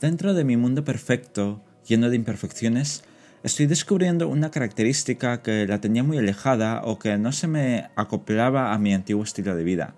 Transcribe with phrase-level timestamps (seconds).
[0.00, 3.04] Dentro de mi mundo perfecto, lleno de imperfecciones,
[3.44, 8.74] estoy descubriendo una característica que la tenía muy alejada o que no se me acoplaba
[8.74, 9.94] a mi antiguo estilo de vida.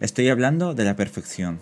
[0.00, 1.58] Estoy hablando de la perfección.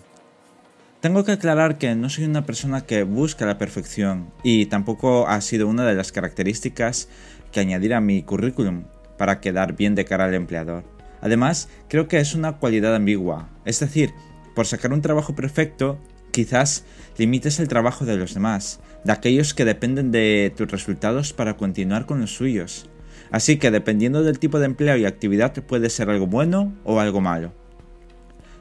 [1.01, 5.41] Tengo que aclarar que no soy una persona que busca la perfección y tampoco ha
[5.41, 7.09] sido una de las características
[7.51, 8.83] que añadir a mi currículum
[9.17, 10.83] para quedar bien de cara al empleador.
[11.19, 14.13] Además, creo que es una cualidad ambigua, es decir,
[14.55, 15.99] por sacar un trabajo perfecto
[16.31, 16.85] Quizás
[17.17, 22.05] limites el trabajo de los demás, de aquellos que dependen de tus resultados para continuar
[22.05, 22.89] con los suyos.
[23.31, 27.21] Así que dependiendo del tipo de empleo y actividad puede ser algo bueno o algo
[27.21, 27.53] malo.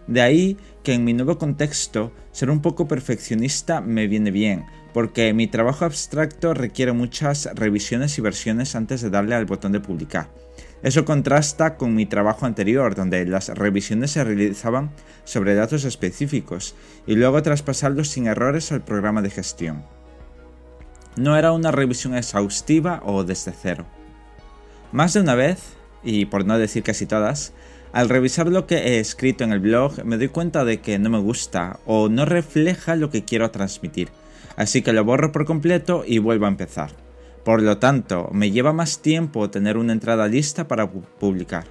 [0.06, 5.32] De ahí que en mi nuevo contexto ser un poco perfeccionista me viene bien, porque
[5.32, 10.28] mi trabajo abstracto requiere muchas revisiones y versiones antes de darle al botón de publicar.
[10.82, 14.90] Eso contrasta con mi trabajo anterior, donde las revisiones se realizaban
[15.24, 16.74] sobre datos específicos
[17.06, 19.84] y luego traspasarlos sin errores al programa de gestión.
[21.16, 23.84] No era una revisión exhaustiva o desde cero.
[24.92, 25.58] Más de una vez,
[26.02, 27.52] y por no decir casi todas,
[27.92, 31.10] al revisar lo que he escrito en el blog me doy cuenta de que no
[31.10, 34.08] me gusta o no refleja lo que quiero transmitir,
[34.56, 36.90] así que lo borro por completo y vuelvo a empezar.
[37.50, 41.64] Por lo tanto, me lleva más tiempo tener una entrada lista para publicar.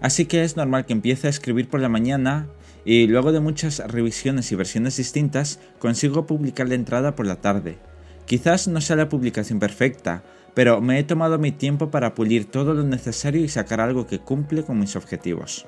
[0.00, 2.48] Así que es normal que empiece a escribir por la mañana
[2.82, 7.76] y luego de muchas revisiones y versiones distintas consigo publicar la entrada por la tarde.
[8.24, 12.72] Quizás no sea la publicación perfecta, pero me he tomado mi tiempo para pulir todo
[12.72, 15.66] lo necesario y sacar algo que cumple con mis objetivos.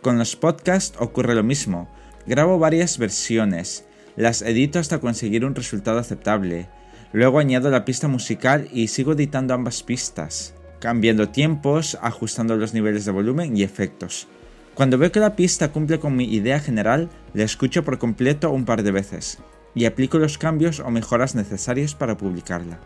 [0.00, 1.90] Con los podcasts ocurre lo mismo.
[2.24, 6.68] Grabo varias versiones, las edito hasta conseguir un resultado aceptable,
[7.14, 13.04] Luego añado la pista musical y sigo editando ambas pistas, cambiando tiempos, ajustando los niveles
[13.04, 14.26] de volumen y efectos.
[14.74, 18.64] Cuando veo que la pista cumple con mi idea general, la escucho por completo un
[18.64, 19.38] par de veces
[19.76, 22.80] y aplico los cambios o mejoras necesarios para publicarla.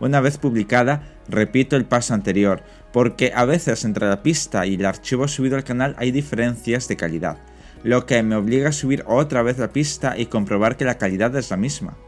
[0.00, 4.86] Una vez publicada, repito el paso anterior, porque a veces entre la pista y el
[4.86, 7.36] archivo subido al canal hay diferencias de calidad,
[7.84, 11.36] lo que me obliga a subir otra vez la pista y comprobar que la calidad
[11.36, 11.98] es la misma.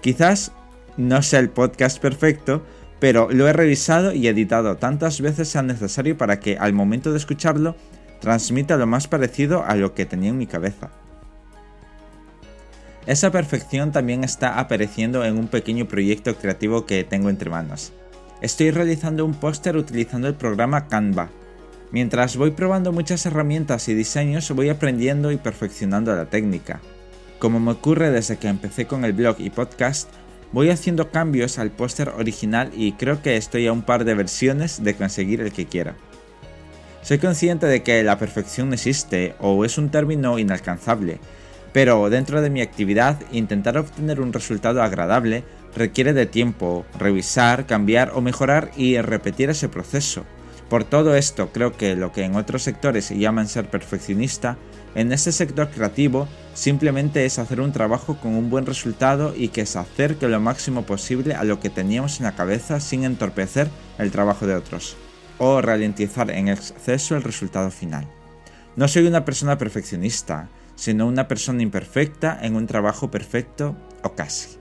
[0.00, 0.52] Quizás
[0.96, 2.64] no sea el podcast perfecto,
[3.00, 7.18] pero lo he revisado y editado tantas veces sea necesario para que al momento de
[7.18, 7.76] escucharlo
[8.20, 10.90] transmita lo más parecido a lo que tenía en mi cabeza.
[13.06, 17.92] Esa perfección también está apareciendo en un pequeño proyecto creativo que tengo entre manos.
[18.40, 21.28] Estoy realizando un póster utilizando el programa Canva.
[21.90, 26.80] Mientras voy probando muchas herramientas y diseños, voy aprendiendo y perfeccionando la técnica.
[27.38, 30.08] Como me ocurre desde que empecé con el blog y podcast,
[30.54, 34.84] Voy haciendo cambios al póster original y creo que estoy a un par de versiones
[34.84, 35.96] de conseguir el que quiera.
[37.02, 41.18] Soy consciente de que la perfección existe o es un término inalcanzable,
[41.72, 45.42] pero dentro de mi actividad intentar obtener un resultado agradable
[45.74, 50.24] requiere de tiempo, revisar, cambiar o mejorar y repetir ese proceso.
[50.68, 54.56] Por todo esto creo que lo que en otros sectores llaman ser perfeccionista
[54.94, 59.66] en este sector creativo simplemente es hacer un trabajo con un buen resultado y que
[59.66, 64.12] se acerque lo máximo posible a lo que teníamos en la cabeza sin entorpecer el
[64.12, 64.96] trabajo de otros
[65.38, 68.08] o ralentizar en exceso el resultado final.
[68.76, 74.58] No soy una persona perfeccionista, sino una persona imperfecta en un trabajo perfecto o casi.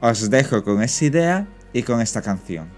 [0.00, 2.77] Os dejo con esa idea y con esta canción.